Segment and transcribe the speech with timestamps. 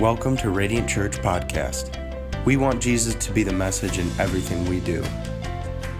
[0.00, 1.96] Welcome to Radiant Church Podcast.
[2.44, 5.02] We want Jesus to be the message in everything we do.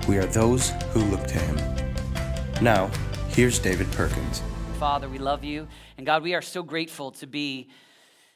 [0.07, 1.87] We are those who look to him.
[2.61, 2.91] Now,
[3.29, 4.43] here's David Perkins.
[4.79, 5.67] Father, we love you.
[5.97, 7.71] And God, we are so grateful to be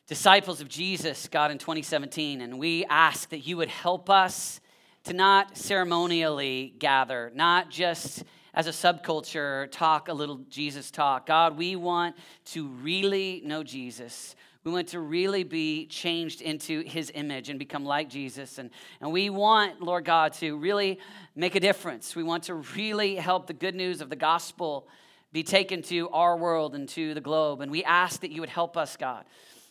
[0.06, 2.40] disciples of Jesus, God, in 2017.
[2.40, 4.62] And we ask that you would help us
[5.04, 8.24] to not ceremonially gather, not just
[8.54, 11.26] as a subculture talk a little Jesus talk.
[11.26, 12.16] God, we want
[12.46, 14.34] to really know Jesus.
[14.62, 18.58] We want to really be changed into his image and become like Jesus.
[18.58, 18.68] And,
[19.00, 20.98] and we want, Lord God, to really
[21.34, 22.14] make a difference.
[22.14, 24.86] We want to really help the good news of the gospel
[25.32, 27.62] be taken to our world and to the globe.
[27.62, 29.24] And we ask that you would help us, God.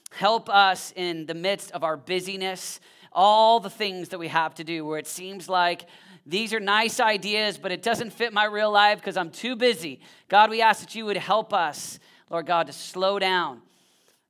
[0.09, 2.79] Help us in the midst of our busyness,
[3.13, 5.85] all the things that we have to do, where it seems like
[6.25, 9.99] these are nice ideas, but it doesn't fit my real life because I'm too busy.
[10.29, 11.99] God, we ask that you would help us,
[12.31, 13.61] Lord God, to slow down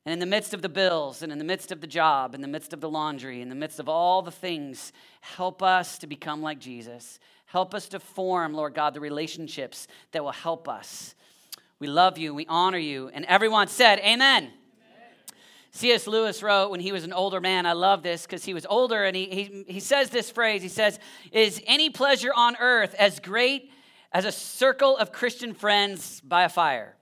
[0.05, 2.41] and in the midst of the bills, and in the midst of the job, in
[2.41, 6.07] the midst of the laundry, in the midst of all the things, help us to
[6.07, 7.19] become like Jesus.
[7.45, 11.15] Help us to form, Lord God, the relationships that will help us.
[11.79, 13.09] We love you, we honor you.
[13.13, 14.51] And everyone said, Amen.
[15.71, 16.07] C.S.
[16.07, 19.05] Lewis wrote when he was an older man, I love this because he was older
[19.05, 20.61] and he, he, he says this phrase.
[20.61, 20.99] He says,
[21.31, 23.71] Is any pleasure on earth as great
[24.11, 26.95] as a circle of Christian friends by a fire?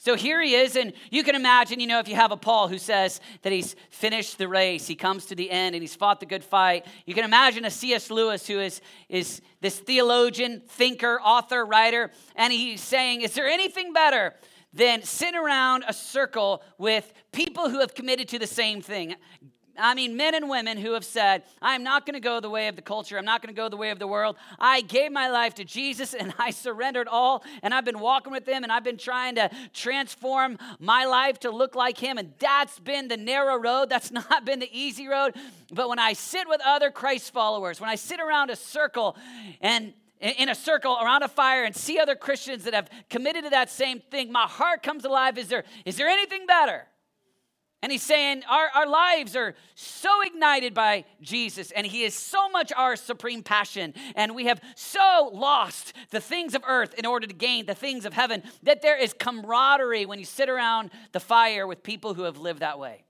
[0.00, 2.68] So here he is, and you can imagine, you know, if you have a Paul
[2.68, 6.20] who says that he's finished the race, he comes to the end and he's fought
[6.20, 6.86] the good fight.
[7.04, 8.08] You can imagine a C.S.
[8.08, 13.92] Lewis who is, is this theologian, thinker, author, writer, and he's saying, Is there anything
[13.92, 14.34] better
[14.72, 19.16] than sitting around a circle with people who have committed to the same thing?
[19.78, 22.68] I mean, men and women who have said, I'm not going to go the way
[22.68, 23.16] of the culture.
[23.16, 24.36] I'm not going to go the way of the world.
[24.58, 27.44] I gave my life to Jesus and I surrendered all.
[27.62, 31.50] And I've been walking with Him and I've been trying to transform my life to
[31.50, 32.18] look like Him.
[32.18, 33.88] And that's been the narrow road.
[33.88, 35.34] That's not been the easy road.
[35.72, 39.16] But when I sit with other Christ followers, when I sit around a circle
[39.60, 43.50] and in a circle around a fire and see other Christians that have committed to
[43.50, 45.38] that same thing, my heart comes alive.
[45.38, 46.86] Is there, is there anything better?
[47.80, 52.48] And he's saying our, our lives are so ignited by Jesus, and he is so
[52.48, 57.28] much our supreme passion, and we have so lost the things of earth in order
[57.28, 61.20] to gain the things of heaven that there is camaraderie when you sit around the
[61.20, 63.04] fire with people who have lived that way.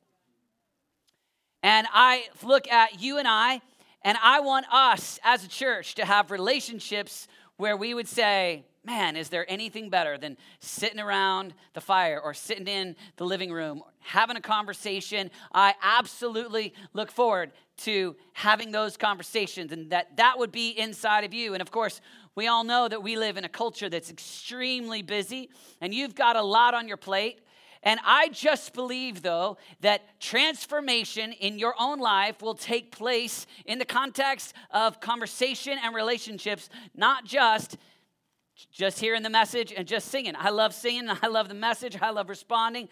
[1.62, 3.62] And I look at you and I,
[4.03, 9.16] and I want us as a church to have relationships where we would say, man,
[9.19, 13.82] is there anything better than sitting around the fire or sitting in the living room,
[14.00, 15.31] having a conversation?
[15.53, 17.53] I absolutely look forward
[17.84, 21.53] to having those conversations and that that would be inside of you.
[21.53, 22.00] And of course,
[22.34, 25.50] we all know that we live in a culture that's extremely busy
[25.82, 27.41] and you've got a lot on your plate.
[27.82, 33.78] And I just believe, though, that transformation in your own life will take place in
[33.78, 37.76] the context of conversation and relationships, not just
[38.66, 40.34] just hearing the message and just singing.
[40.36, 42.88] I love singing, I love the message, I love responding.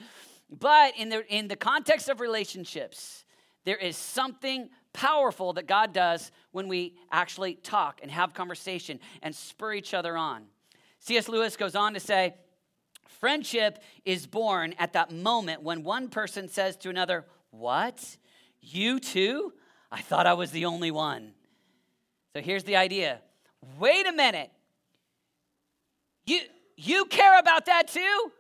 [0.49, 3.25] But in the, in the context of relationships,
[3.65, 9.35] there is something powerful that God does when we actually talk and have conversation and
[9.35, 10.45] spur each other on.
[11.01, 11.29] C.S.
[11.29, 12.35] Lewis goes on to say,
[13.21, 18.17] Friendship is born at that moment when one person says to another, What?
[18.61, 19.53] You too?
[19.91, 21.33] I thought I was the only one.
[22.35, 23.21] So here's the idea
[23.79, 24.51] wait a minute.
[26.27, 26.41] You,
[26.77, 28.33] you care about that too,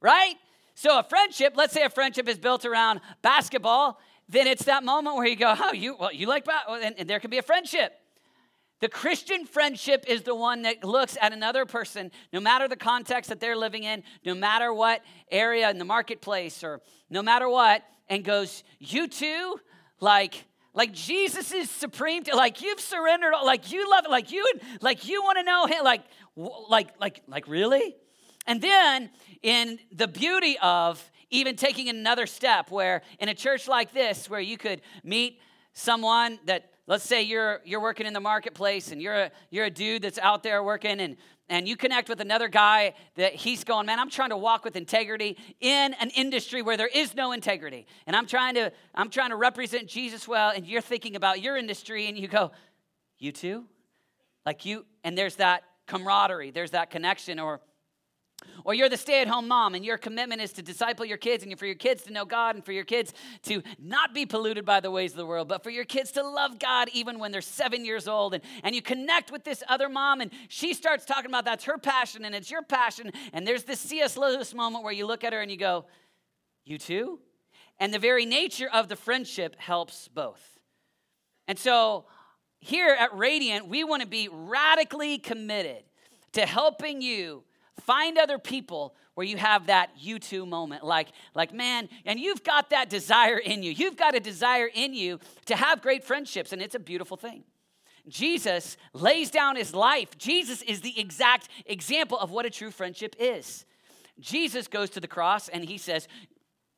[0.00, 0.34] right?
[0.74, 5.16] So a friendship, let's say a friendship is built around basketball, then it's that moment
[5.16, 7.92] where you go, oh, you, well, you like, and, and there can be a friendship.
[8.80, 13.30] The Christian friendship is the one that looks at another person, no matter the context
[13.30, 17.82] that they're living in, no matter what area in the marketplace, or no matter what,
[18.08, 19.60] and goes, You too?
[20.00, 20.44] Like,
[20.74, 24.44] like Jesus is supreme like you've surrendered like you love it like you
[24.80, 26.02] like you want to know him like
[26.36, 27.96] like like like really
[28.46, 29.10] and then
[29.42, 34.40] in the beauty of even taking another step where in a church like this where
[34.40, 35.40] you could meet
[35.72, 39.70] someone that let's say you're you're working in the marketplace and you're a, you're a
[39.70, 41.16] dude that's out there working and
[41.48, 44.76] and you connect with another guy that he's going, man, I'm trying to walk with
[44.76, 47.86] integrity in an industry where there is no integrity.
[48.06, 51.58] And I'm trying to, I'm trying to represent Jesus well, and you're thinking about your
[51.58, 52.50] industry, and you go,
[53.18, 53.66] you too?
[54.46, 57.60] Like you, and there's that camaraderie, there's that connection, or
[58.64, 61.44] or you're the stay at home mom and your commitment is to disciple your kids
[61.44, 63.14] and for your kids to know God and for your kids
[63.44, 66.22] to not be polluted by the ways of the world, but for your kids to
[66.22, 68.34] love God even when they're seven years old.
[68.34, 71.78] And, and you connect with this other mom and she starts talking about that's her
[71.78, 73.12] passion and it's your passion.
[73.32, 74.18] And there's this C.S.
[74.18, 75.86] Lewis moment where you look at her and you go,
[76.64, 77.20] You too?
[77.78, 80.58] and the very nature of the friendship helps both.
[81.48, 82.06] And so
[82.64, 85.82] here at Radiant, we want to be radically committed
[86.32, 87.44] to helping you
[87.82, 90.82] find other people where you have that you too moment.
[90.82, 93.70] Like like man and you've got that desire in you.
[93.70, 97.44] You've got a desire in you to have great friendships and it's a beautiful thing.
[98.08, 100.16] Jesus lays down his life.
[100.16, 103.66] Jesus is the exact example of what a true friendship is.
[104.20, 106.08] Jesus goes to the cross and he says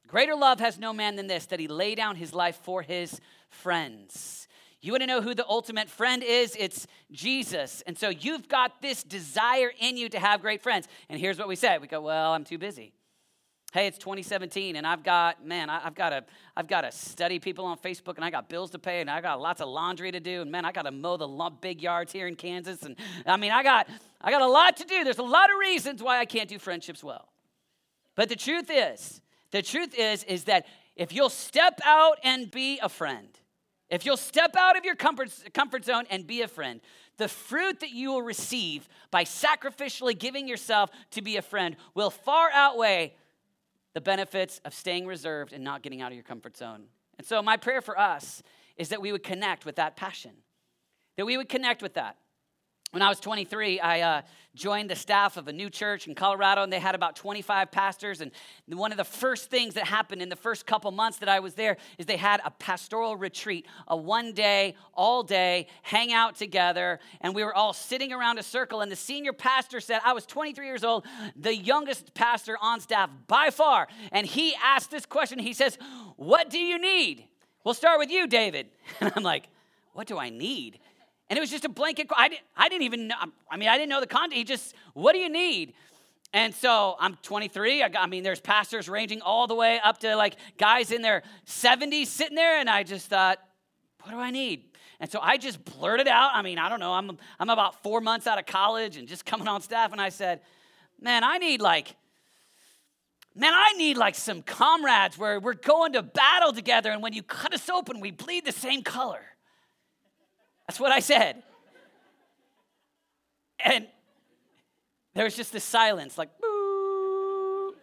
[0.08, 3.20] greater love has no man than this that he lay down his life for his
[3.50, 4.48] friends
[4.86, 6.56] you want to know who the ultimate friend is?
[6.58, 7.82] It's Jesus.
[7.86, 10.86] And so you've got this desire in you to have great friends.
[11.08, 12.92] And here's what we say we go, Well, I'm too busy.
[13.72, 16.24] Hey, it's 2017, and I've got, man, I've got to,
[16.56, 19.20] I've got to study people on Facebook, and I got bills to pay, and I
[19.20, 21.28] got lots of laundry to do, and man, I got to mow the
[21.60, 22.96] big yards here in Kansas, and
[23.26, 23.86] I mean, I got,
[24.20, 25.04] I got a lot to do.
[25.04, 27.28] There's a lot of reasons why I can't do friendships well.
[28.14, 32.78] But the truth is, the truth is, is that if you'll step out and be
[32.82, 33.28] a friend,
[33.88, 36.80] if you'll step out of your comfort, zone and be a friend,
[37.18, 42.10] the fruit that you will receive by sacrificially giving yourself to be a friend will
[42.10, 43.14] far outweigh
[43.94, 46.84] the benefits of staying reserved and not getting out of your comfort zone.
[47.16, 48.42] And so, my prayer for us
[48.76, 50.32] is that we would connect with that passion,
[51.16, 52.16] that we would connect with that.
[52.96, 54.22] When I was 23, I uh,
[54.54, 58.22] joined the staff of a new church in Colorado, and they had about 25 pastors.
[58.22, 58.32] And
[58.68, 61.52] one of the first things that happened in the first couple months that I was
[61.52, 66.98] there is they had a pastoral retreat, a one day, all day, hang out together.
[67.20, 68.80] And we were all sitting around a circle.
[68.80, 71.04] And the senior pastor said, I was 23 years old,
[71.36, 73.88] the youngest pastor on staff by far.
[74.10, 75.76] And he asked this question He says,
[76.16, 77.26] What do you need?
[77.62, 78.68] We'll start with you, David.
[79.02, 79.50] And I'm like,
[79.92, 80.78] What do I need?
[81.28, 82.08] And it was just a blanket.
[82.16, 83.16] I didn't, I didn't even know.
[83.50, 84.34] I mean, I didn't know the content.
[84.34, 85.74] He just, what do you need?
[86.32, 87.82] And so I'm 23.
[87.82, 91.22] I, I mean, there's pastors ranging all the way up to like guys in their
[91.46, 92.58] 70s sitting there.
[92.58, 93.38] And I just thought,
[94.02, 94.64] what do I need?
[95.00, 96.30] And so I just blurted out.
[96.32, 96.92] I mean, I don't know.
[96.92, 99.92] I'm, I'm about four months out of college and just coming on staff.
[99.92, 100.40] And I said,
[101.00, 101.94] man, I need like,
[103.34, 106.90] man, I need like some comrades where we're going to battle together.
[106.90, 109.22] And when you cut us open, we bleed the same color.
[110.66, 111.42] That's what I said.
[113.58, 113.86] And
[115.14, 117.74] there was just this silence, like, boo.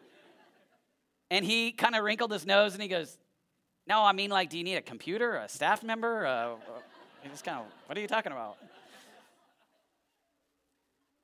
[1.31, 3.17] And he kind of wrinkled his nose and he goes,
[3.87, 6.25] No, I mean, like, do you need a computer, a staff member?
[6.25, 6.55] Uh,
[7.31, 8.57] just kind of, what are you talking about?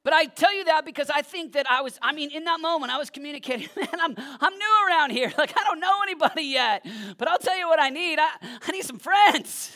[0.03, 2.59] But I tell you that because I think that I was, I mean, in that
[2.59, 5.31] moment, I was communicating, man, I'm, I'm new around here.
[5.37, 6.85] Like, I don't know anybody yet.
[7.17, 8.17] But I'll tell you what I need.
[8.17, 8.29] I,
[8.67, 9.75] I need some friends.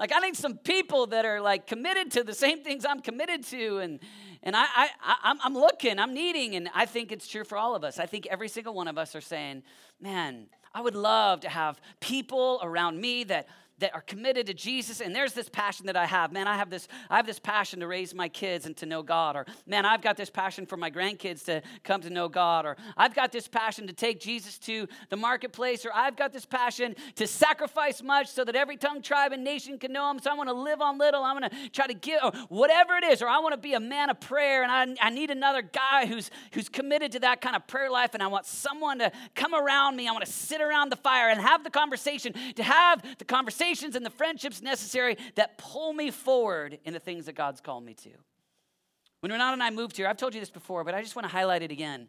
[0.00, 3.44] Like, I need some people that are like committed to the same things I'm committed
[3.48, 3.78] to.
[3.78, 4.00] And,
[4.42, 6.56] and I, I, I, I'm looking, I'm needing.
[6.56, 7.98] And I think it's true for all of us.
[7.98, 9.62] I think every single one of us are saying,
[10.00, 13.46] man, I would love to have people around me that
[13.80, 16.32] that are committed to Jesus and there's this passion that I have.
[16.32, 19.02] Man, I have this I have this passion to raise my kids and to know
[19.02, 22.66] God or man, I've got this passion for my grandkids to come to know God
[22.66, 26.46] or I've got this passion to take Jesus to the marketplace or I've got this
[26.46, 30.18] passion to sacrifice much so that every tongue, tribe and nation can know him.
[30.18, 31.22] So I want to live on little.
[31.22, 33.74] I want to try to give or whatever it is or I want to be
[33.74, 37.40] a man of prayer and I, I need another guy who's who's committed to that
[37.40, 40.06] kind of prayer life and I want someone to come around me.
[40.06, 43.69] I want to sit around the fire and have the conversation to have the conversation
[43.94, 47.94] and the friendships necessary that pull me forward in the things that God's called me
[47.94, 48.10] to.
[49.20, 51.24] When Renata and I moved here, I've told you this before, but I just want
[51.24, 52.08] to highlight it again.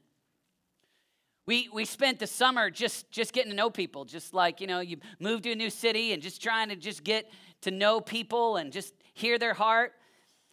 [1.45, 4.79] We, we spent the summer just, just getting to know people, just like, you know,
[4.79, 7.29] you move to a new city and just trying to just get
[7.61, 9.93] to know people and just hear their heart.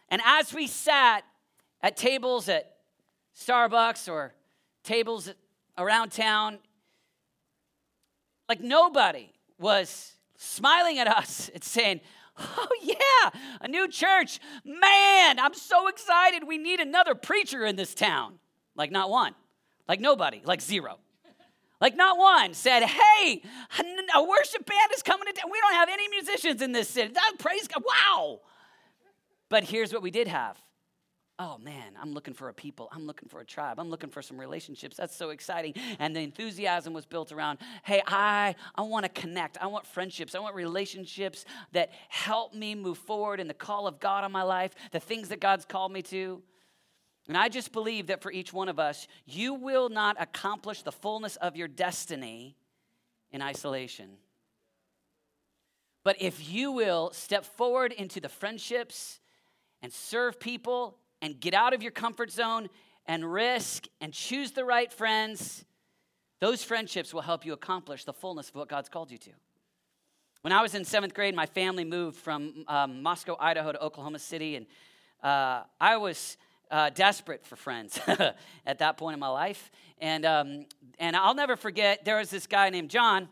[0.09, 1.25] And as we sat
[1.83, 2.77] at tables at
[3.37, 4.35] Starbucks or
[4.83, 5.31] tables
[5.77, 6.59] around town,
[8.49, 12.01] like nobody was smiling at us and saying,
[12.41, 14.39] Oh, yeah, a new church.
[14.65, 16.47] Man, I'm so excited.
[16.47, 18.39] We need another preacher in this town.
[18.77, 19.35] Like, not one.
[19.89, 20.41] Like, nobody.
[20.45, 20.99] Like, zero.
[21.81, 23.43] Like, not one said, Hey,
[24.15, 25.51] a worship band is coming to town.
[25.51, 27.13] We don't have any musicians in this city.
[27.13, 27.83] That, praise God.
[27.85, 28.41] Wow.
[29.49, 30.57] But here's what we did have
[31.39, 32.89] oh man, I'm looking for a people.
[32.93, 33.79] I'm looking for a tribe.
[33.79, 34.97] I'm looking for some relationships.
[34.97, 35.75] That's so exciting.
[36.01, 39.57] And the enthusiasm was built around, hey, I, I want to connect.
[39.61, 40.35] I want friendships.
[40.35, 44.43] I want relationships that help me move forward in the call of God on my
[44.43, 46.43] life, the things that God's called me to.
[47.29, 50.93] And I just believe that for each one of us, you will not accomplish the
[50.93, 52.57] fullness of your destiny
[53.31, 54.17] in isolation.
[56.03, 59.21] But if you will step forward into the friendships
[59.83, 62.69] and serve people and get out of your comfort zone
[63.07, 65.65] and risk and choose the right friends,
[66.41, 69.31] Those friendships will help you accomplish the fullness of what God's called you to.
[70.43, 74.21] When I was in seventh grade, my family moved from um, Moscow, Idaho to Oklahoma
[74.21, 74.67] City, and
[75.23, 76.37] uh, I was
[76.71, 77.99] uh, desperate for friends
[78.67, 79.71] at that point in my life.
[80.01, 80.67] And, um,
[81.01, 83.29] and I'll never forget, there was this guy named John,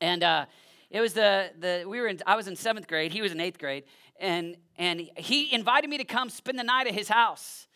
[0.00, 0.46] and uh,
[0.90, 3.40] it was the, the we were in, I was in seventh grade, he was in
[3.40, 3.84] eighth grade,
[4.20, 7.66] and, and he invited me to come spend the night at his house.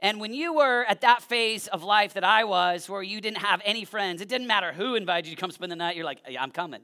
[0.00, 3.38] And when you were at that phase of life that I was, where you didn't
[3.38, 6.04] have any friends, it didn't matter who invited you to come spend the night, you're
[6.04, 6.82] like, yeah, I'm coming.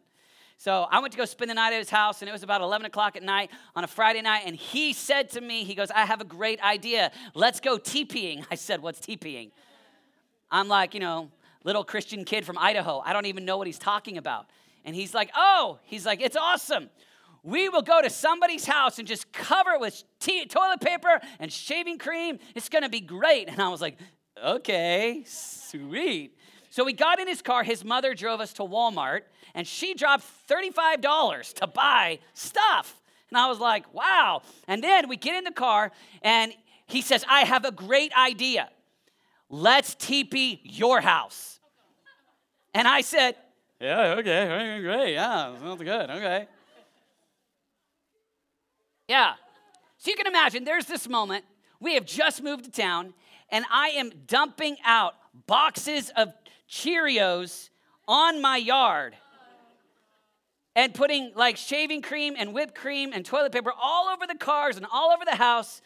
[0.56, 2.60] So I went to go spend the night at his house, and it was about
[2.60, 4.42] 11 o'clock at night on a Friday night.
[4.46, 7.10] And he said to me, he goes, I have a great idea.
[7.34, 8.46] Let's go TPing.
[8.50, 9.50] I said, What's TPing?
[10.50, 11.30] I'm like, you know,
[11.64, 13.02] little Christian kid from Idaho.
[13.04, 14.46] I don't even know what he's talking about.
[14.84, 16.90] And he's like, Oh, he's like, It's awesome.
[17.42, 21.52] We will go to somebody's house and just cover it with tea, toilet paper and
[21.52, 22.38] shaving cream.
[22.54, 23.48] It's gonna be great.
[23.48, 23.98] And I was like,
[24.42, 26.36] Okay, sweet.
[26.70, 27.62] So we got in his car.
[27.62, 29.22] His mother drove us to Walmart
[29.54, 33.00] and she dropped $35 to buy stuff.
[33.30, 34.42] And I was like, wow.
[34.68, 36.52] And then we get in the car, and
[36.86, 38.68] he says, I have a great idea.
[39.48, 41.58] Let's TP your house.
[42.74, 43.36] And I said,
[43.80, 45.14] Yeah, okay, great.
[45.14, 46.10] Yeah, sounds good.
[46.10, 46.46] Okay.
[49.08, 49.34] Yeah.
[49.98, 51.44] So you can imagine there's this moment.
[51.80, 53.14] We have just moved to town,
[53.50, 55.14] and I am dumping out
[55.46, 56.32] boxes of
[56.68, 57.70] Cheerios
[58.06, 59.16] on my yard
[60.74, 64.76] and putting like shaving cream and whipped cream and toilet paper all over the cars
[64.76, 65.82] and all over the house.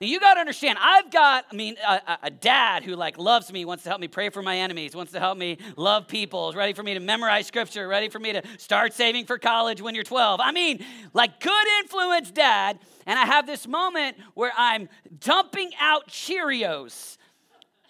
[0.00, 3.64] You got to understand, I've got, I mean, a, a, dad who like loves me,
[3.64, 6.54] wants to help me pray for my enemies, wants to help me love people, is
[6.54, 9.96] ready for me to memorize scripture, ready for me to start saving for college when
[9.96, 10.38] you're 12.
[10.40, 12.78] I mean, like good influence dad.
[13.06, 14.88] And I have this moment where I'm
[15.18, 17.16] dumping out Cheerios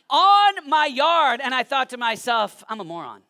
[0.09, 1.43] on my yard.
[1.45, 3.21] And I thought to myself, I'm a moron.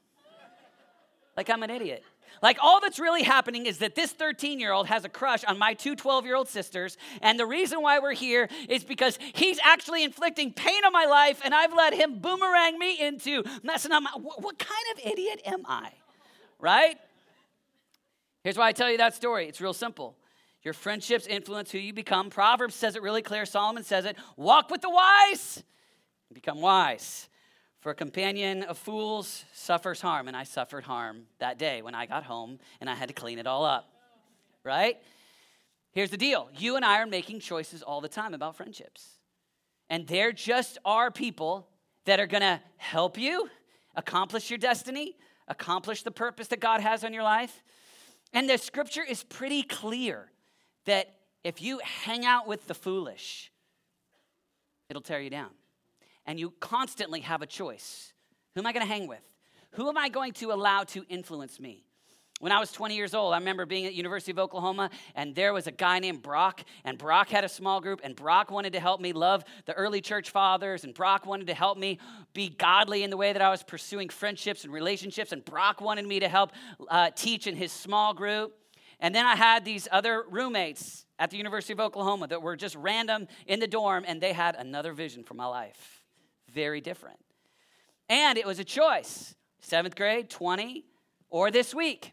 [1.36, 2.04] Like I'm an idiot.
[2.42, 5.58] Like, all that's really happening is that this 13 year old has a crush on
[5.58, 6.96] my two 12 year old sisters.
[7.22, 11.40] And the reason why we're here is because he's actually inflicting pain on my life,
[11.44, 14.10] and I've let him boomerang me into messing up my.
[14.16, 15.92] What kind of idiot am I?
[16.58, 16.98] Right?
[18.44, 20.16] Here's why I tell you that story it's real simple.
[20.62, 22.30] Your friendships influence who you become.
[22.30, 23.46] Proverbs says it really clear.
[23.46, 24.16] Solomon says it.
[24.36, 25.62] Walk with the wise,
[26.32, 27.28] become wise.
[27.88, 32.04] For a companion of fools suffers harm, and I suffered harm that day when I
[32.04, 33.90] got home and I had to clean it all up.
[34.62, 34.98] Right?
[35.92, 39.12] Here's the deal you and I are making choices all the time about friendships.
[39.88, 41.66] And there just are people
[42.04, 43.48] that are gonna help you
[43.96, 45.16] accomplish your destiny,
[45.48, 47.62] accomplish the purpose that God has on your life.
[48.34, 50.30] And the scripture is pretty clear
[50.84, 53.50] that if you hang out with the foolish,
[54.90, 55.52] it'll tear you down
[56.28, 58.12] and you constantly have a choice.
[58.54, 59.26] Who am I going to hang with?
[59.72, 61.84] Who am I going to allow to influence me?
[62.38, 65.52] When I was 20 years old, I remember being at University of Oklahoma, and there
[65.54, 68.80] was a guy named Brock, and Brock had a small group, and Brock wanted to
[68.80, 71.98] help me love the early church fathers, and Brock wanted to help me
[72.34, 76.06] be godly in the way that I was pursuing friendships and relationships, and Brock wanted
[76.06, 76.52] me to help
[76.90, 78.54] uh, teach in his small group.
[79.00, 82.76] And then I had these other roommates at the University of Oklahoma that were just
[82.76, 85.97] random in the dorm, and they had another vision for my life
[86.48, 87.18] very different.
[88.08, 90.84] And it was a choice seventh grade, 20,
[91.30, 92.12] or this week.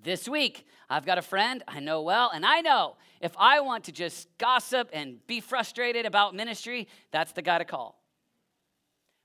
[0.00, 3.84] This week, I've got a friend I know well, and I know if I want
[3.84, 8.00] to just gossip and be frustrated about ministry, that's the guy to call.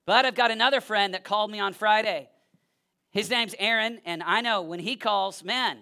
[0.06, 2.30] But I've got another friend that called me on Friday.
[3.12, 5.78] His name's Aaron, and I know when he calls, man,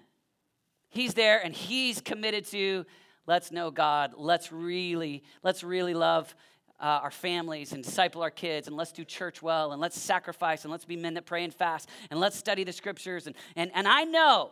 [0.90, 2.86] he's there and he's committed to
[3.26, 4.14] let's know God.
[4.18, 6.36] Let's really, let's really love
[6.82, 10.64] uh, our families and disciple our kids and let's do church well and let's sacrifice
[10.64, 13.28] and let's be men that pray and fast and let's study the scriptures.
[13.28, 14.52] And, and, and I know,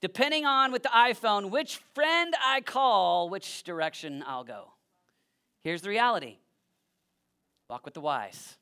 [0.00, 4.72] depending on with the iPhone, which friend I call, which direction I'll go.
[5.62, 6.36] Here's the reality
[7.70, 8.58] walk with the wise,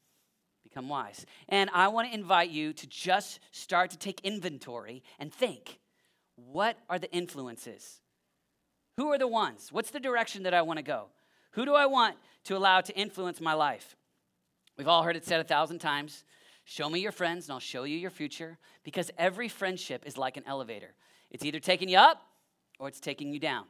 [0.63, 1.27] become wise.
[1.49, 5.81] And I want to invite you to just start to take inventory and think
[6.37, 8.01] what are the influences?
[8.97, 9.73] Who are the ones?
[9.73, 11.07] What's the direction that I want to go?
[11.53, 13.97] Who do I want to allow to influence my life?
[14.77, 16.25] We've all heard it said a thousand times
[16.65, 20.37] show me your friends and I'll show you your future because every friendship is like
[20.37, 20.95] an elevator.
[21.31, 22.23] It's either taking you up
[22.79, 23.65] or it's taking you down,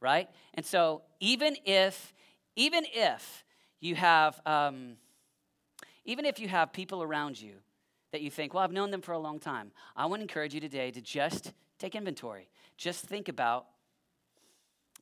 [0.00, 0.28] right?
[0.54, 2.12] And so even if,
[2.56, 3.44] even if
[3.80, 4.96] you have, um,
[6.04, 7.54] even if you have people around you
[8.10, 10.52] that you think, well, I've known them for a long time, I want to encourage
[10.52, 12.48] you today to just take inventory.
[12.76, 13.66] Just think about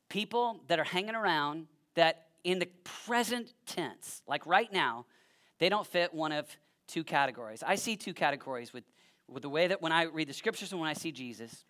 [0.09, 5.06] people that are hanging around that in the present tense, like right now,
[5.59, 6.47] they don't fit one of
[6.87, 7.62] two categories.
[7.66, 8.85] I see two categories with,
[9.28, 11.64] with the way that when I read the scriptures and when I see Jesus,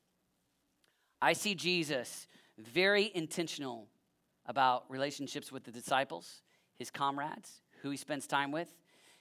[1.21, 2.27] I see Jesus
[2.59, 3.89] very intentional
[4.47, 6.43] about relationships with the disciples,
[6.77, 8.69] his comrades, who he spends time with.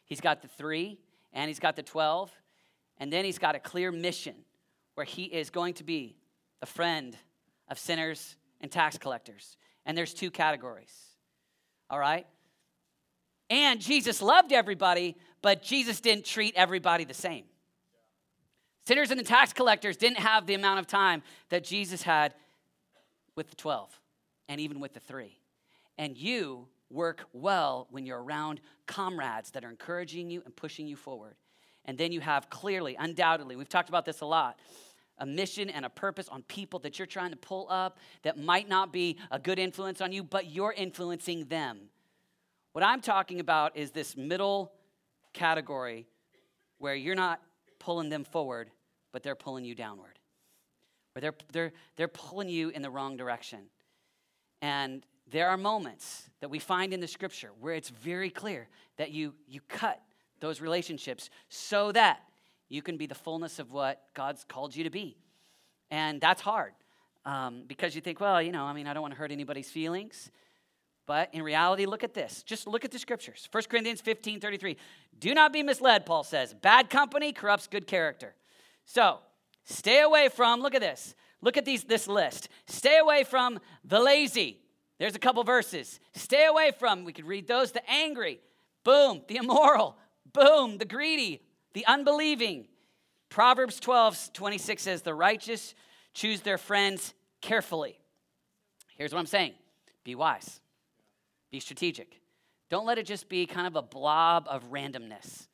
[0.05, 0.99] He's got the three,
[1.33, 2.31] and he's got the 12,
[2.97, 4.35] and then he's got a clear mission
[4.95, 6.17] where he is going to be
[6.59, 7.15] the friend
[7.69, 9.57] of sinners and tax collectors.
[9.89, 10.93] And there's two categories.
[11.89, 12.27] All right?
[13.49, 17.45] And Jesus loved everybody, but Jesus didn't treat everybody the same.
[18.85, 22.35] Sinners and the tax collectors didn't have the amount of time that Jesus had
[23.35, 23.89] with the 12
[24.47, 25.39] and even with the three.
[25.97, 30.97] And you work well when you're around comrades that are encouraging you and pushing you
[30.97, 31.33] forward.
[31.85, 34.59] And then you have clearly, undoubtedly, we've talked about this a lot,
[35.19, 38.67] a mission and a purpose on people that you're trying to pull up that might
[38.67, 41.79] not be a good influence on you, but you're influencing them.
[42.73, 44.71] What I'm talking about is this middle
[45.33, 46.07] category
[46.77, 47.41] where you're not
[47.79, 48.69] pulling them forward,
[49.11, 50.19] but they're pulling you downward.
[51.13, 53.59] Where they're, they're, they're pulling you in the wrong direction.
[54.61, 59.11] And there are moments that we find in the scripture where it's very clear that
[59.11, 60.01] you, you cut
[60.39, 62.21] those relationships so that
[62.69, 65.17] you can be the fullness of what God's called you to be.
[65.91, 66.73] And that's hard
[67.25, 69.69] um, because you think, well, you know, I mean, I don't want to hurt anybody's
[69.69, 70.31] feelings.
[71.05, 72.43] But in reality, look at this.
[72.43, 73.49] Just look at the scriptures.
[73.51, 74.77] 1 Corinthians 15 33.
[75.19, 76.53] Do not be misled, Paul says.
[76.53, 78.35] Bad company corrupts good character.
[78.85, 79.17] So
[79.63, 81.15] stay away from, look at this.
[81.41, 82.49] Look at these, this list.
[82.67, 84.59] Stay away from the lazy,
[84.99, 85.99] there's a couple verses.
[86.13, 88.41] Stay away from, we could read those, the angry,
[88.83, 89.95] boom, the immoral,
[90.33, 91.41] boom, the greedy,
[91.73, 92.67] the unbelieving.
[93.29, 95.75] Proverbs 12, 26 says, The righteous
[96.13, 97.99] choose their friends carefully.
[98.97, 99.53] Here's what I'm saying
[100.03, 100.59] be wise,
[101.51, 102.19] be strategic.
[102.69, 105.47] Don't let it just be kind of a blob of randomness.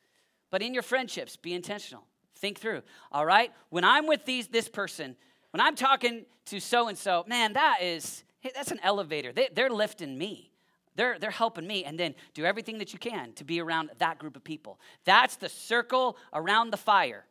[0.51, 2.03] But in your friendships, be intentional.
[2.37, 2.81] Think through.
[3.11, 3.53] All right?
[3.69, 5.15] When I'm with these this person,
[5.51, 8.23] when I'm talking to so and so, man, that is
[8.53, 9.31] that's an elevator.
[9.31, 10.51] They, they're lifting me.
[10.95, 11.83] They're, they're helping me.
[11.83, 14.79] And then do everything that you can to be around that group of people.
[15.03, 17.25] That's the circle around the fire.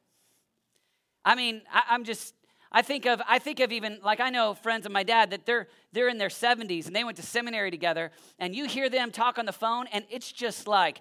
[1.25, 2.35] I mean, I, I'm just,
[2.71, 5.47] I think of I think of even like I know friends of my dad that
[5.47, 9.13] they're they're in their 70s and they went to seminary together and you hear them
[9.13, 11.01] talk on the phone and it's just like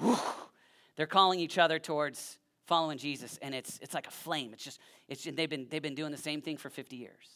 [0.00, 0.18] whew,
[0.96, 4.54] they're calling each other towards following Jesus and it's it's like a flame.
[4.54, 7.28] It's just it's they've been they've been doing the same thing for 50 years.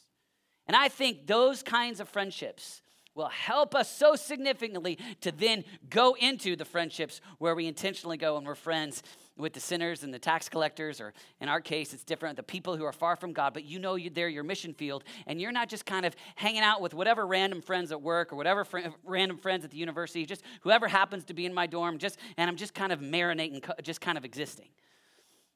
[0.66, 2.80] And I think those kinds of friendships
[3.14, 8.36] will help us so significantly to then go into the friendships where we intentionally go
[8.36, 9.02] and we're friends
[9.36, 12.76] with the sinners and the tax collectors, or in our case, it's different, the people
[12.76, 15.68] who are far from God, but you know they're your mission field, and you're not
[15.68, 19.38] just kind of hanging out with whatever random friends at work or whatever fr- random
[19.38, 22.56] friends at the university, just whoever happens to be in my dorm, just and I'm
[22.56, 24.68] just kind of marinating, just kind of existing.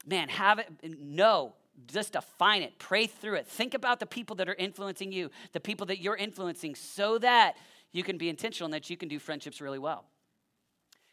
[0.06, 1.54] Man, have it, know
[1.86, 3.46] just define it, pray through it.
[3.46, 7.56] Think about the people that are influencing you, the people that you're influencing, so that
[7.92, 10.04] you can be intentional and that you can do friendships really well.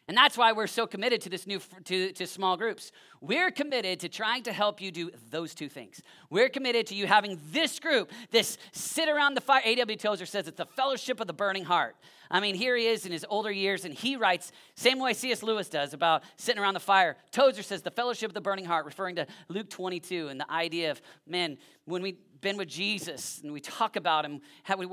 [0.08, 2.92] And that's why we're so committed to this new to, to small groups.
[3.20, 6.00] We're committed to trying to help you do those two things.
[6.30, 9.62] We're committed to you having this group, this sit around the fire.
[9.64, 9.96] A.W.
[9.96, 11.96] Tozer says it's the fellowship of the burning heart.
[12.30, 15.42] I mean, here he is in his older years, and he writes, same way C.S.
[15.42, 17.16] Lewis does about sitting around the fire.
[17.32, 20.92] Tozer says the fellowship of the burning heart, referring to Luke 22 and the idea
[20.92, 24.40] of, man, when we been with Jesus and we talk about him,
[24.78, 24.86] we,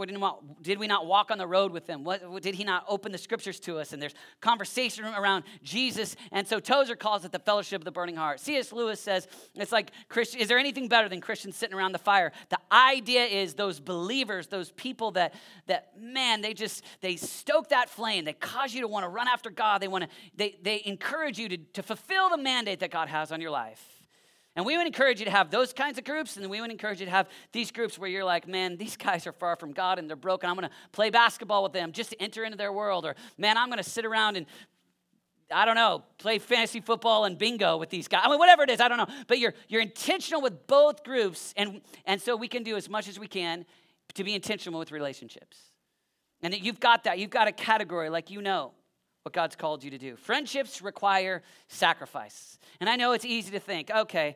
[0.61, 2.03] did we not walk on the road with him?
[2.03, 3.93] What, did he not open the scriptures to us?
[3.93, 6.15] And there's conversation around Jesus.
[6.31, 8.39] And so Tozer calls it the fellowship of the burning heart.
[8.39, 8.71] C.S.
[8.71, 9.91] Lewis says it's like,
[10.37, 12.31] is there anything better than Christians sitting around the fire?
[12.49, 15.33] The idea is those believers, those people that,
[15.67, 18.25] that man, they just, they stoke that flame.
[18.25, 19.81] They cause you to want to run after God.
[19.81, 23.31] They want to, they, they encourage you to, to fulfill the mandate that God has
[23.31, 24.02] on your life.
[24.55, 26.99] And we would encourage you to have those kinds of groups, and we would encourage
[26.99, 29.97] you to have these groups where you're like, man, these guys are far from God
[29.97, 30.47] and they're broken.
[30.49, 33.05] I'm going to play basketball with them just to enter into their world.
[33.05, 34.45] Or, man, I'm going to sit around and,
[35.51, 38.21] I don't know, play fantasy football and bingo with these guys.
[38.23, 39.07] I mean, whatever it is, I don't know.
[39.27, 43.07] But you're, you're intentional with both groups, and, and so we can do as much
[43.07, 43.65] as we can
[44.13, 45.57] to be intentional with relationships.
[46.43, 47.17] And that you've got that.
[47.17, 48.73] You've got a category like you know
[49.23, 50.15] what God's called you to do.
[50.17, 52.59] Friendships require sacrifice.
[52.79, 54.35] And I know it's easy to think, okay,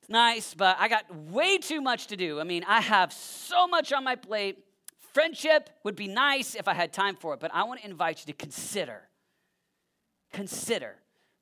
[0.00, 2.40] it's nice, but I got way too much to do.
[2.40, 4.64] I mean, I have so much on my plate.
[5.12, 8.20] Friendship would be nice if I had time for it, but I want to invite
[8.20, 9.02] you to consider,
[10.32, 10.94] consider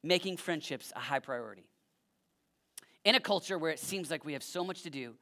[0.03, 1.69] making friendships a high priority.
[3.05, 5.15] In a culture where it seems like we have so much to do,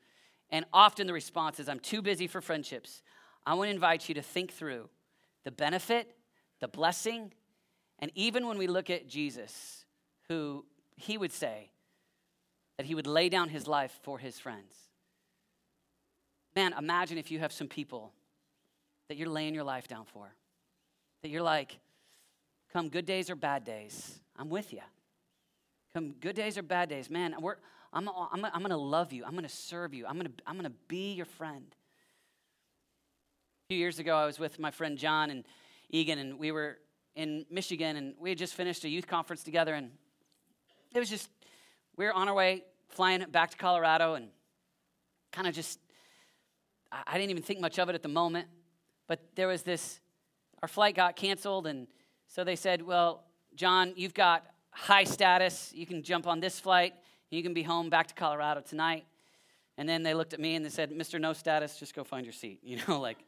[0.51, 3.03] and often the response is, I'm too busy for friendships,
[3.45, 4.89] I want to invite you to think through
[5.45, 6.15] the benefit,
[6.61, 7.33] the blessing,
[8.01, 9.85] and even when we look at Jesus,
[10.29, 10.65] who
[10.97, 11.71] he would say
[12.77, 14.75] that he would lay down his life for his friends.
[16.57, 18.13] Man, imagine if you have some people
[19.09, 20.35] that you're laying your life down for,
[21.23, 21.79] that you're like,
[22.73, 24.81] come good days or bad days, I'm with you.
[25.93, 27.57] Come good days or bad days, man, we're,
[27.93, 29.25] I'm, I'm, I'm to love you.
[29.25, 30.07] I'm to serve you.
[30.07, 31.67] I'm to I'm to be your friend.
[33.65, 35.45] A few years ago, I was with my friend John and
[35.91, 36.79] Egan, and we were
[37.15, 39.91] in Michigan, and we had just finished a youth conference together, and
[40.95, 41.29] it was just,
[41.97, 44.29] we were on our way flying back to Colorado, and
[45.33, 45.79] kind of just,
[46.93, 48.49] I didn't even think much of it at the moment,
[49.07, 50.01] but there was this,
[50.63, 51.87] our flight got canceled, and
[52.29, 55.73] so they said, well, John, you've got high status.
[55.75, 56.95] You can jump on this flight.
[57.31, 59.05] You can be home back to Colorado tonight.
[59.77, 61.21] And then they looked at me and they said, Mr.
[61.21, 62.61] No status, just go find your seat.
[62.65, 63.19] You know, like,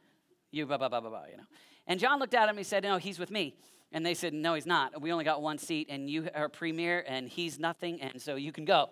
[0.51, 1.43] you, blah, blah, blah, blah, blah, you know.
[1.87, 3.55] And John looked at him and he said, No, he's with me.
[3.91, 5.01] And they said, No, he's not.
[5.01, 8.51] We only got one seat, and you are premier, and he's nothing, and so you
[8.51, 8.89] can go.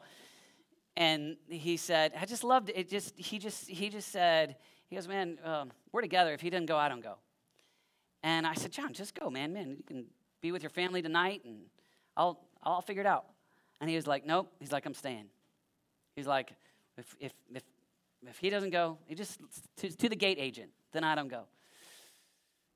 [0.97, 2.77] And he said, I just loved it.
[2.77, 6.33] it just, he just, he just said, he goes, man, um, we're together.
[6.33, 7.15] If he doesn't go, I don't go.
[8.23, 9.53] And I said, John, just go, man.
[9.53, 10.05] Man, you can
[10.41, 11.61] be with your family tonight, and
[12.17, 13.25] I'll, I'll figure it out.
[13.79, 14.51] And he was like, nope.
[14.59, 15.25] He's like, I'm staying.
[16.15, 16.53] He's like,
[16.97, 17.63] if, if, if,
[18.27, 19.39] if he doesn't go, he just,
[19.77, 21.45] to, to the gate agent, then I don't go.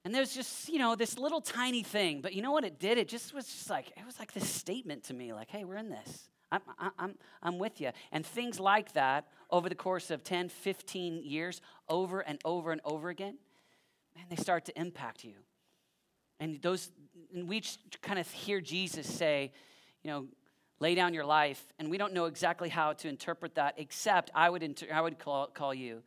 [0.05, 2.99] And there's just, you know, this little tiny thing, but you know what it did?
[2.99, 5.77] It just was just like, it was like this statement to me, like, hey, we're
[5.77, 6.29] in this.
[6.51, 6.61] I'm,
[6.99, 7.89] I'm, I'm with you.
[8.11, 12.81] And things like that over the course of 10, 15 years, over and over and
[12.85, 13.39] over again,
[14.15, 15.33] man, they start to impact you.
[16.39, 16.91] And those,
[17.33, 17.63] and we
[18.03, 19.53] kind of hear Jesus say,
[20.03, 20.27] you know,
[20.79, 24.51] lay down your life, and we don't know exactly how to interpret that, except I
[24.51, 26.03] would, inter- I would call, call you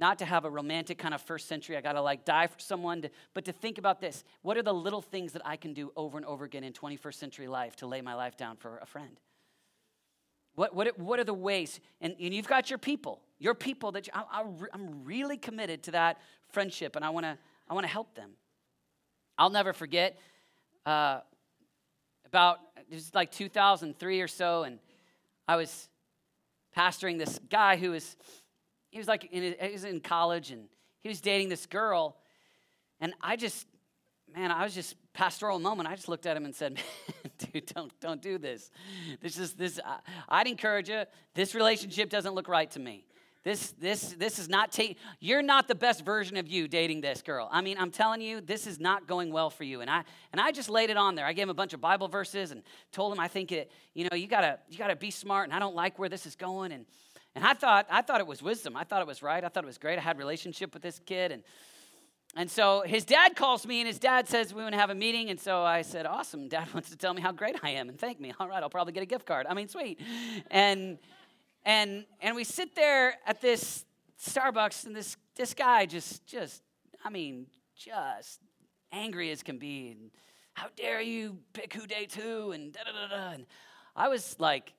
[0.00, 3.02] not to have a romantic kind of first century, I gotta like die for someone,
[3.02, 4.24] to, but to think about this.
[4.42, 7.14] What are the little things that I can do over and over again in 21st
[7.14, 9.20] century life to lay my life down for a friend?
[10.54, 11.80] What, what, what are the ways?
[12.00, 14.42] And, and you've got your people, your people that you, I,
[14.74, 18.30] am really committed to that friendship, and I wanna, I wanna help them.
[19.38, 20.18] I'll never forget
[20.86, 21.20] uh,
[22.26, 22.58] about,
[22.90, 24.78] was like 2003 or so, and
[25.46, 25.88] I was
[26.76, 28.16] pastoring this guy who was
[28.90, 30.68] he was like in, he was in college and
[31.00, 32.16] he was dating this girl
[33.00, 33.66] and i just
[34.34, 36.78] man i was just pastoral moment i just looked at him and said
[37.52, 38.70] dude don't don't do this.
[39.20, 39.98] This is this I,
[40.28, 41.04] i'd encourage you.
[41.34, 43.04] This relationship doesn't look right to me.
[43.42, 47.22] This this this is not take you're not the best version of you dating this
[47.22, 47.48] girl.
[47.50, 49.80] I mean i'm telling you this is not going well for you.
[49.80, 51.26] And i and i just laid it on there.
[51.26, 54.06] I gave him a bunch of bible verses and told him i think it you
[54.10, 56.72] know you gotta you gotta be smart and i don't like where this is going
[56.72, 56.84] and
[57.34, 58.76] and I thought, I thought it was wisdom.
[58.76, 59.44] I thought it was right.
[59.44, 59.98] I thought it was great.
[59.98, 61.30] I had relationship with this kid.
[61.30, 61.42] And,
[62.34, 64.94] and so his dad calls me and his dad says we want to have a
[64.94, 65.30] meeting.
[65.30, 66.48] And so I said, awesome.
[66.48, 68.32] Dad wants to tell me how great I am and thank me.
[68.40, 69.46] All right, I'll probably get a gift card.
[69.48, 70.00] I mean, sweet.
[70.50, 70.98] And,
[71.64, 73.84] and, and we sit there at this
[74.20, 76.62] Starbucks and this, this guy just, just,
[77.04, 78.40] I mean, just
[78.92, 79.92] angry as can be.
[79.92, 80.10] And
[80.54, 83.30] how dare you pick who day two and da da da da.
[83.34, 83.46] And
[83.94, 84.74] I was like,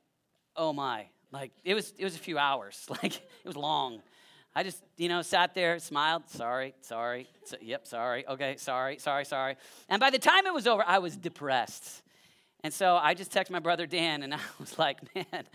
[0.56, 2.86] oh my, like it was it was a few hours.
[2.89, 4.02] Like it was long.
[4.54, 9.24] I just, you know, sat there, smiled, sorry, sorry, so, yep, sorry, okay, sorry, sorry,
[9.24, 9.56] sorry.
[9.88, 12.02] And by the time it was over, I was depressed.
[12.62, 15.46] And so I just texted my brother Dan, and I was like, man,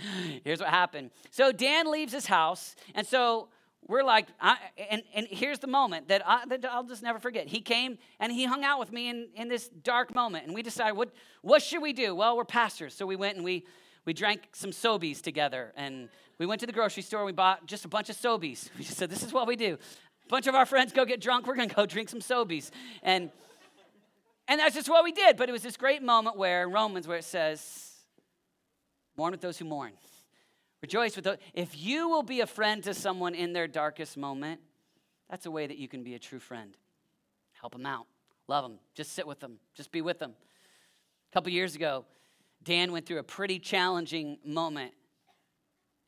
[0.45, 1.11] here's what happened.
[1.31, 3.49] So Dan leaves his house, and so
[3.87, 4.57] we're like, I,
[4.91, 7.47] and, and here's the moment that, I, that I'll just never forget.
[7.47, 10.63] He came and he hung out with me in, in this dark moment, and we
[10.63, 11.11] decided, what,
[11.43, 12.15] what should we do?
[12.15, 13.67] Well, we're pastors, so we went and we
[14.07, 15.73] we drank some SoBes together.
[15.77, 18.71] And we went to the grocery store and we bought just a bunch of SoBes.
[18.79, 19.75] We just said, this is what we do.
[19.75, 21.47] A bunch of our friends go get drunk.
[21.47, 22.71] We're going to go drink some SoBes.
[23.03, 23.31] And,
[24.49, 25.37] and that's just what we did.
[25.37, 27.93] But it was this great moment where Romans where it says,
[29.17, 29.93] mourn with those who mourn.
[30.83, 31.39] Rejoice with those.
[31.53, 34.61] If you will be a friend to someone in their darkest moment,
[35.29, 36.77] that's a way that you can be a true friend.
[37.61, 38.07] Help them out.
[38.47, 38.79] Love them.
[38.95, 39.59] Just sit with them.
[39.75, 40.35] Just be with them.
[41.31, 42.05] A couple years ago,
[42.67, 44.93] Dan went through a pretty challenging moment,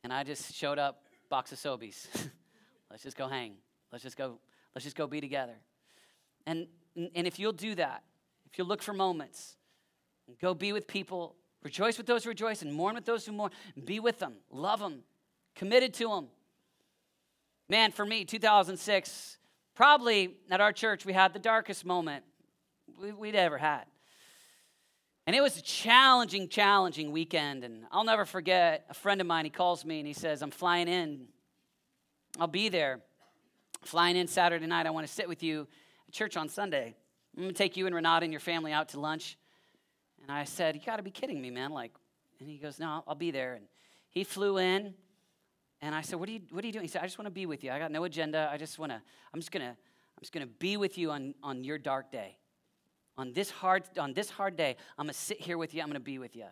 [0.03, 2.05] and I just showed up, box of SoBes.
[2.91, 3.53] let's just go hang.
[3.93, 4.39] Let's just go.
[4.75, 5.55] Let's just go be together.
[6.45, 8.03] And and if you'll do that,
[8.51, 9.55] if you'll look for moments,
[10.41, 13.51] go be with people, rejoice with those who rejoice, and mourn with those who mourn.
[13.85, 15.03] Be with them, love them,
[15.55, 16.27] committed to them.
[17.69, 19.37] Man, for me, 2006,
[19.75, 22.25] probably at our church, we had the darkest moment
[23.17, 23.85] we'd ever had.
[25.29, 27.63] And it was a challenging, challenging weekend.
[27.63, 30.49] And I'll never forget a friend of mine, he calls me and he says, I'm
[30.49, 31.27] flying in.
[32.39, 33.01] I'll be there.
[33.83, 34.87] Flying in Saturday night.
[34.87, 35.67] I want to sit with you
[36.07, 36.95] at church on Sunday.
[37.37, 39.37] I'm going to take you and Renata and your family out to lunch.
[40.23, 41.73] And I said, You got to be kidding me, man.
[41.73, 41.91] Like,
[42.39, 43.53] And he goes, No, I'll be there.
[43.53, 43.65] And
[44.09, 44.95] he flew in.
[45.79, 46.85] And I said, What are you, what are you doing?
[46.85, 47.69] He said, I just want to be with you.
[47.69, 48.49] I got no agenda.
[48.51, 48.99] I just want to,
[49.31, 52.11] I'm just going to, I'm just going to be with you on, on your dark
[52.11, 52.38] day.
[53.19, 55.81] On this hard, on this hard day, I'm going to sit here with you.
[55.81, 56.45] I'm going to be with you.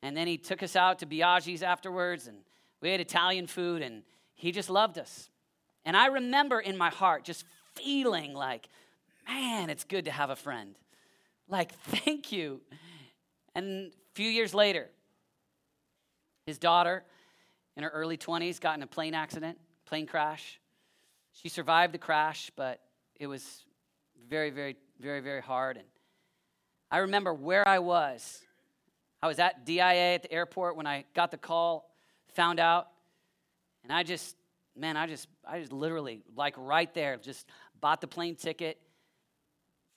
[0.00, 2.36] And then he took us out to Biaggi's afterwards, and
[2.80, 4.04] we had Italian food, and
[4.36, 5.28] he just loved us.
[5.84, 8.68] And I remember in my heart just feeling like,
[9.26, 10.76] man, it's good to have a friend.
[11.48, 12.60] Like, thank you.
[13.56, 14.88] And a few years later,
[16.46, 17.02] his daughter,
[17.76, 20.60] in her early 20s, got in a plane accident, plane crash.
[21.32, 22.82] She survived the crash, but
[23.18, 23.65] it was
[24.28, 25.76] very, very, very, very hard.
[25.76, 25.86] And
[26.90, 28.42] I remember where I was.
[29.22, 31.90] I was at DIA at the airport when I got the call,
[32.34, 32.88] found out,
[33.82, 34.36] and I just,
[34.76, 37.46] man, I just, I just literally, like right there, just
[37.80, 38.78] bought the plane ticket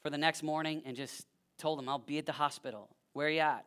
[0.03, 1.25] for the next morning and just
[1.58, 2.89] told him I'll be at the hospital.
[3.13, 3.65] Where are you at?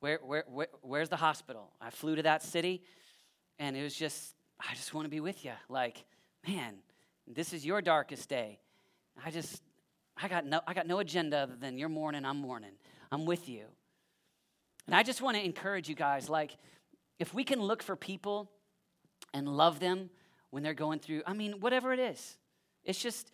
[0.00, 1.72] Where, where, where, where's the hospital?
[1.80, 2.82] I flew to that city,
[3.58, 5.52] and it was just, I just want to be with you.
[5.68, 6.04] Like,
[6.46, 6.74] man,
[7.26, 8.58] this is your darkest day.
[9.24, 9.62] I just,
[10.16, 12.72] I got no, I got no agenda other than you're mourning, I'm mourning.
[13.10, 13.64] I'm with you.
[14.86, 16.56] And I just want to encourage you guys, like,
[17.18, 18.50] if we can look for people
[19.32, 20.10] and love them
[20.50, 22.36] when they're going through, I mean, whatever it is,
[22.84, 23.30] it's just,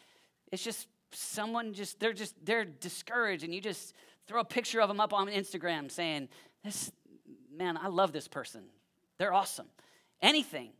[0.53, 3.95] it's just someone just, they're just, they're discouraged, and you just
[4.27, 6.29] throw a picture of them up on Instagram saying,
[6.62, 6.93] this,
[7.51, 8.64] man, I love this person.
[9.19, 9.67] They're awesome.
[10.21, 10.71] Anything.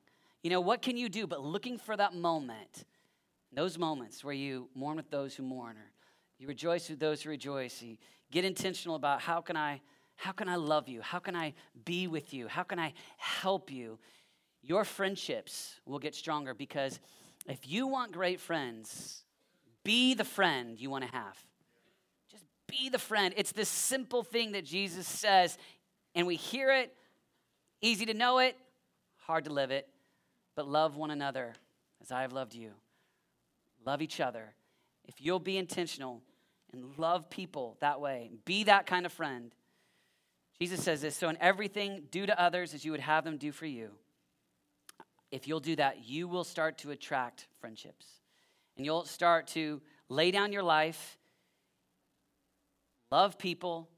[0.43, 2.85] You know, what can you do but looking for that moment,
[3.59, 5.91] those moments where you mourn with those who mourn, or
[6.39, 7.83] you rejoice with those who rejoice.
[7.83, 7.97] You
[8.31, 9.81] get intentional about how can I,
[10.15, 11.03] how can I love you?
[11.03, 12.47] How can I be with you?
[12.47, 13.99] How can I help you?
[14.63, 17.01] Your friendships will get stronger because
[17.49, 19.25] if you want great friends,
[19.83, 21.37] be the friend you want to have
[22.31, 23.35] Just be the friend.
[23.37, 25.59] It's this simple thing that Jesus says,
[26.15, 26.95] and we hear it,
[27.81, 28.57] easy to know it,
[29.17, 29.89] hard to live it,
[30.55, 31.55] but love one another
[32.01, 32.71] as I have loved you.
[33.89, 34.53] Love each other.
[35.07, 36.21] If you'll be intentional
[36.75, 39.55] and love people that way, be that kind of friend.
[40.61, 43.51] Jesus says this so, in everything, do to others as you would have them do
[43.51, 43.93] for you.
[45.31, 48.05] If you'll do that, you will start to attract friendships.
[48.77, 51.17] And you'll start to lay down your life
[53.11, 53.89] love people,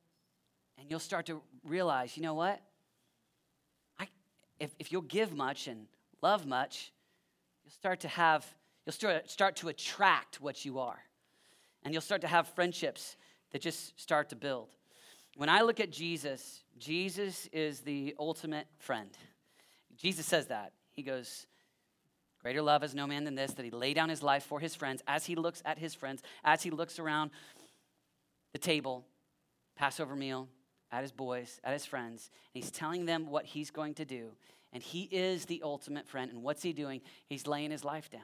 [0.78, 2.62] and you'll start to realize, you know what?
[3.98, 4.06] I,
[4.60, 5.88] if, if you'll give much and
[6.22, 6.92] love much,
[7.64, 8.46] you'll start to have,
[8.86, 8.92] you'll
[9.26, 10.98] start, to attract what you are.
[11.84, 13.16] And you'll start to have friendships
[13.52, 14.68] that just start to build.
[15.36, 19.10] When I look at Jesus, Jesus is the ultimate friend.
[19.96, 20.72] Jesus says that.
[20.92, 21.46] He goes,
[22.42, 24.74] Greater love has no man than this, that he lay down his life for his
[24.74, 25.02] friends.
[25.06, 27.30] As he looks at his friends, as he looks around
[28.52, 29.04] the table,
[29.76, 30.48] Passover meal,
[30.90, 34.30] at his boys, at his friends, and he's telling them what he's going to do.
[34.72, 36.30] And he is the ultimate friend.
[36.30, 37.00] And what's he doing?
[37.26, 38.22] He's laying his life down.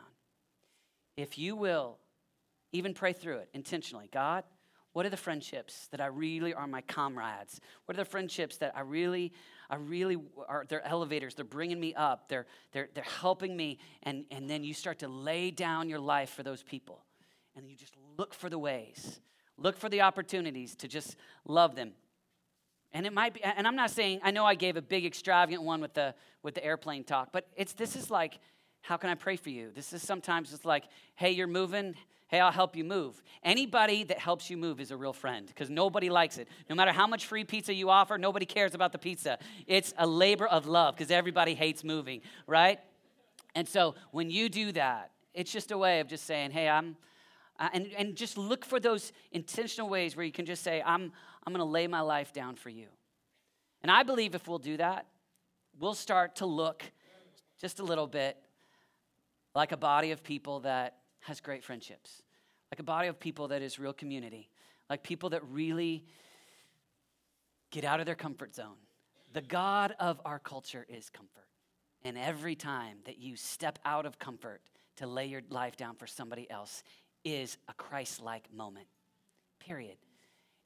[1.16, 1.98] If you will,
[2.72, 4.44] even pray through it intentionally God,
[4.92, 7.60] what are the friendships that I really are my comrades?
[7.84, 9.32] What are the friendships that I really,
[9.68, 10.16] I really
[10.48, 13.78] are, they're elevators, they're bringing me up, they're, they're, they're helping me.
[14.04, 17.04] And, and then you start to lay down your life for those people.
[17.54, 19.20] And you just look for the ways
[19.58, 21.92] Look for the opportunities to just love them.
[22.92, 25.62] And it might be, and I'm not saying, I know I gave a big extravagant
[25.62, 28.38] one with the with the airplane talk, but it's this is like,
[28.86, 29.72] how can I pray for you?
[29.74, 30.84] This is sometimes it's like,
[31.16, 31.96] hey, you're moving.
[32.28, 33.20] Hey, I'll help you move.
[33.42, 36.46] Anybody that helps you move is a real friend because nobody likes it.
[36.70, 39.40] No matter how much free pizza you offer, nobody cares about the pizza.
[39.66, 42.78] It's a labor of love because everybody hates moving, right?
[43.56, 46.96] And so when you do that, it's just a way of just saying, hey, I'm,
[47.58, 51.10] uh, and, and just look for those intentional ways where you can just say, I'm,
[51.44, 52.86] I'm going to lay my life down for you.
[53.82, 55.06] And I believe if we'll do that,
[55.80, 56.84] we'll start to look
[57.60, 58.36] just a little bit
[59.56, 62.22] like a body of people that has great friendships,
[62.70, 64.50] like a body of people that is real community,
[64.90, 66.04] like people that really
[67.70, 68.76] get out of their comfort zone.
[69.32, 71.48] The God of our culture is comfort.
[72.04, 74.60] And every time that you step out of comfort
[74.96, 76.82] to lay your life down for somebody else,
[77.24, 78.86] is a Christ like moment,
[79.58, 79.96] period.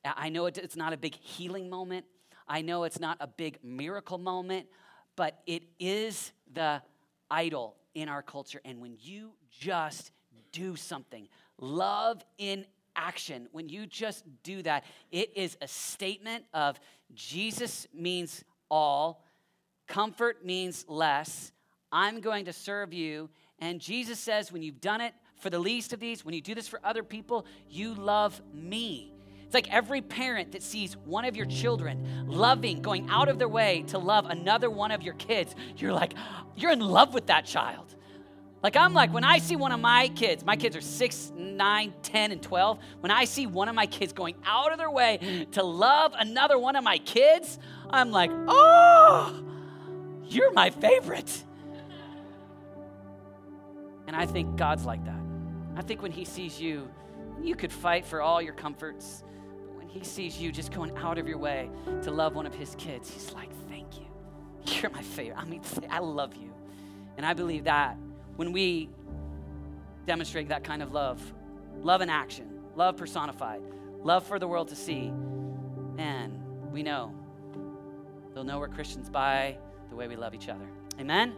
[0.05, 2.07] I know it's not a big healing moment,
[2.47, 4.67] I know it's not a big miracle moment,
[5.15, 6.83] but it is the
[7.31, 8.61] idol in our culture.
[8.65, 10.13] And when you just
[10.53, 12.65] do something, love in
[12.97, 16.79] action, when you just do that, it is a statement of
[17.15, 19.25] Jesus means all,
[19.87, 21.53] comfort means less.
[21.93, 23.31] I'm going to serve you.
[23.59, 26.55] And Jesus says, when you've done it for the least of these, when you do
[26.55, 29.13] this for other people, you love me.
[29.51, 33.49] It's like every parent that sees one of your children loving, going out of their
[33.49, 36.15] way to love another one of your kids, you're like,
[36.55, 37.97] you're in love with that child.
[38.63, 41.93] Like, I'm like, when I see one of my kids, my kids are six, nine,
[42.05, 42.79] 10, and 12.
[43.01, 46.57] When I see one of my kids going out of their way to love another
[46.57, 47.59] one of my kids,
[47.91, 49.43] I'm like, oh,
[50.29, 51.43] you're my favorite.
[54.07, 55.21] And I think God's like that.
[55.75, 56.89] I think when He sees you,
[57.43, 59.25] you could fight for all your comforts.
[59.91, 61.69] He sees you just going out of your way
[62.03, 64.07] to love one of His kids, He's like, thank you.
[64.67, 65.39] You're my favorite.
[65.39, 66.53] I mean, I love you.
[67.17, 67.97] And I believe that
[68.37, 68.89] when we
[70.07, 71.21] demonstrate that kind of love,
[71.83, 73.61] love in action, love personified,
[74.03, 75.13] love for the world to see,
[75.99, 76.41] and
[76.73, 77.15] we know
[78.33, 79.57] they'll know we're Christians by
[79.91, 80.67] the way we love each other.
[80.99, 81.35] Amen?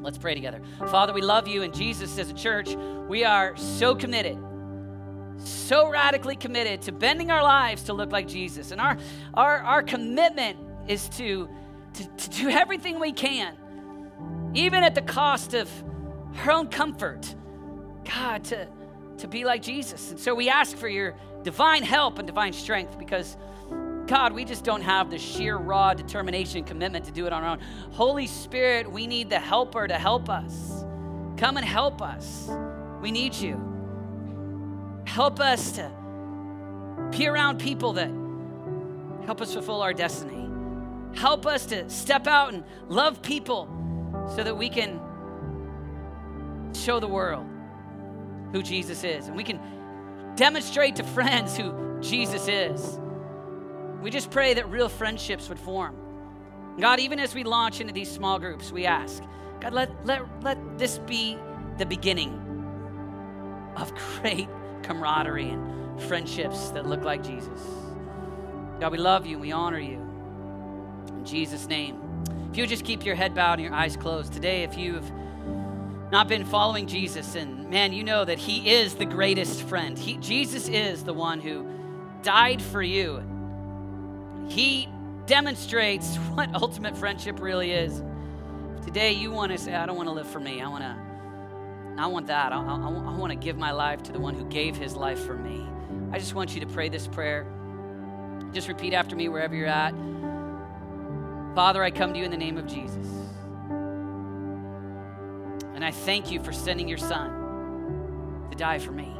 [0.00, 0.60] Let's pray together.
[0.88, 2.74] Father, we love you, and Jesus, as a church,
[3.08, 4.36] we are so committed,
[5.38, 8.70] so radically committed to bending our lives to look like Jesus.
[8.70, 8.96] And our,
[9.34, 11.48] our, our commitment is to,
[11.94, 13.56] to, to do everything we can,
[14.54, 15.70] even at the cost of
[16.38, 17.34] our own comfort,
[18.04, 18.68] God, to,
[19.18, 20.10] to be like Jesus.
[20.10, 23.36] And so we ask for your divine help and divine strength because,
[24.06, 27.50] God, we just don't have the sheer raw determination, commitment to do it on our
[27.50, 27.60] own.
[27.92, 30.84] Holy Spirit, we need the helper to help us.
[31.36, 32.50] Come and help us.
[33.00, 33.75] We need you.
[35.06, 35.90] Help us to
[37.10, 38.10] be around people that
[39.24, 40.48] help us fulfill our destiny.
[41.18, 43.68] Help us to step out and love people
[44.34, 45.00] so that we can
[46.74, 47.46] show the world
[48.52, 49.28] who Jesus is.
[49.28, 49.58] And we can
[50.36, 52.98] demonstrate to friends who Jesus is.
[54.02, 55.96] We just pray that real friendships would form.
[56.78, 59.22] God, even as we launch into these small groups, we ask,
[59.60, 61.38] God, let, let, let this be
[61.78, 62.42] the beginning
[63.76, 64.48] of great
[64.86, 67.60] camaraderie and friendships that look like Jesus.
[68.80, 69.98] God, we love you and we honor you.
[71.08, 72.00] In Jesus' name.
[72.50, 75.10] If you just keep your head bowed and your eyes closed today, if you've
[76.10, 79.98] not been following Jesus, and man, you know that He is the greatest friend.
[79.98, 81.66] He, Jesus is the one who
[82.22, 83.22] died for you.
[84.48, 84.88] He
[85.26, 88.02] demonstrates what ultimate friendship really is.
[88.84, 90.60] Today, you want to say, I don't want to live for me.
[90.60, 91.05] I want to.
[91.98, 92.52] I want that.
[92.52, 95.18] I, I, I want to give my life to the one who gave his life
[95.24, 95.66] for me.
[96.12, 97.46] I just want you to pray this prayer.
[98.52, 99.94] Just repeat after me wherever you're at.
[101.54, 103.06] Father, I come to you in the name of Jesus.
[105.74, 109.14] And I thank you for sending your son to die for me.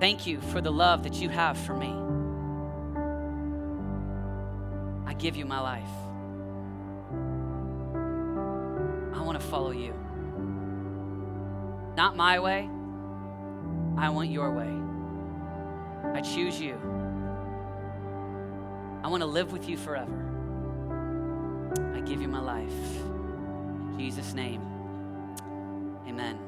[0.00, 1.94] Thank you for the love that you have for me.
[5.06, 6.07] I give you my life.
[9.18, 9.92] I want to follow you.
[11.96, 12.70] Not my way,
[13.96, 14.72] I want your way.
[16.14, 16.74] I choose you.
[19.02, 20.24] I want to live with you forever.
[21.94, 22.70] I give you my life.
[22.70, 24.62] In Jesus' name,
[26.06, 26.38] amen.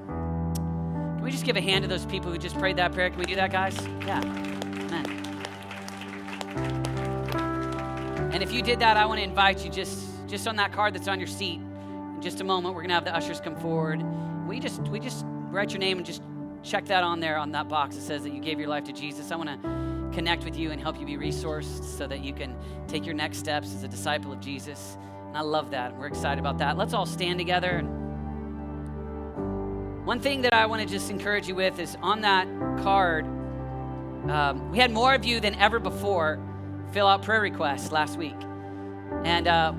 [1.17, 3.11] Can we just give a hand to those people who just prayed that prayer?
[3.11, 3.77] Can we do that, guys?
[4.07, 4.21] Yeah.
[4.23, 5.07] Amen.
[8.33, 10.95] And if you did that, I want to invite you just, just on that card
[10.95, 11.61] that's on your seat.
[12.21, 14.05] In just a moment, we're going to have the ushers come forward.
[14.47, 16.21] We just, we just write your name and just
[16.63, 18.93] check that on there on that box that says that you gave your life to
[18.93, 19.31] Jesus.
[19.31, 22.55] I want to connect with you and help you be resourced so that you can
[22.89, 24.99] take your next steps as a disciple of Jesus.
[25.29, 25.97] And I love that.
[25.97, 26.77] We're excited about that.
[26.77, 27.81] Let's all stand together.
[30.05, 32.47] One thing that I want to just encourage you with is on that
[32.83, 33.25] card,
[34.29, 36.39] um, we had more of you than ever before
[36.93, 38.37] fill out prayer requests last week.
[39.25, 39.73] And uh,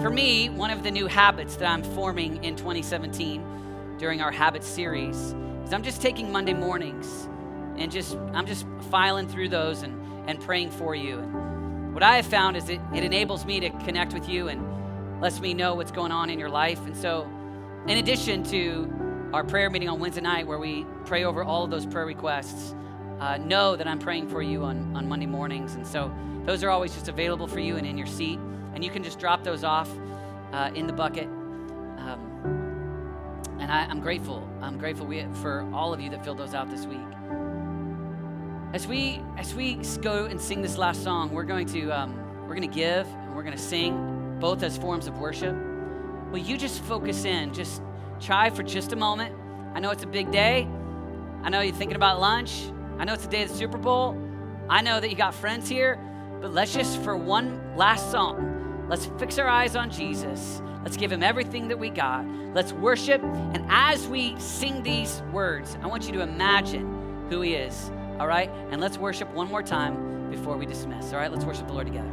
[0.00, 4.62] for me, one of the new habits that I'm forming in 2017 during our habit
[4.62, 5.34] series
[5.64, 7.28] is I'm just taking Monday mornings
[7.76, 11.18] and just I'm just filing through those and, and praying for you.
[11.18, 15.20] And what I have found is it, it enables me to connect with you and
[15.20, 16.78] lets me know what's going on in your life.
[16.86, 17.28] And so,
[17.88, 21.70] in addition to our prayer meeting on Wednesday night, where we pray over all of
[21.70, 22.72] those prayer requests,
[23.18, 25.74] uh, know that I'm praying for you on, on Monday mornings.
[25.74, 28.38] And so, those are always just available for you and in your seat.
[28.78, 29.90] And you can just drop those off
[30.52, 31.24] uh, in the bucket.
[31.24, 32.20] Um,
[33.58, 34.48] and I, am grateful.
[34.62, 37.00] I'm grateful we, for all of you that filled those out this week.
[38.72, 42.54] As we as we go and sing this last song, we're going to um, we're
[42.54, 45.56] going to give and we're going to sing both as forms of worship.
[46.30, 47.52] Will you just focus in?
[47.52, 47.82] Just
[48.20, 49.34] try for just a moment.
[49.74, 50.68] I know it's a big day.
[51.42, 52.70] I know you're thinking about lunch.
[52.96, 54.16] I know it's the day of the Super Bowl.
[54.70, 55.98] I know that you got friends here.
[56.40, 58.57] But let's just for one last song,
[58.88, 60.62] let's fix our eyes on Jesus.
[60.82, 62.24] Let's give him everything that we got.
[62.54, 63.22] Let's worship.
[63.22, 67.90] And as we sing these words, I want you to imagine who He is.
[68.18, 68.50] All right?
[68.70, 71.12] And let's worship one more time before we dismiss.
[71.12, 71.30] All right?
[71.30, 72.10] Let's worship the Lord together.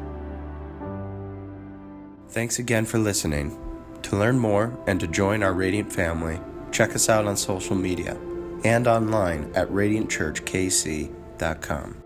[2.29, 3.57] Thanks again for listening.
[4.03, 6.39] To learn more and to join our Radiant family,
[6.71, 8.15] check us out on social media
[8.63, 12.04] and online at radiantchurchkc.com.